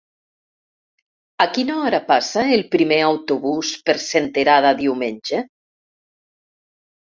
A 1.43 1.45
quina 1.57 1.75
hora 1.81 1.99
passa 2.07 2.45
el 2.55 2.63
primer 2.77 2.97
autobús 3.09 3.75
per 3.91 3.97
Senterada 4.07 4.73
diumenge? 4.81 5.45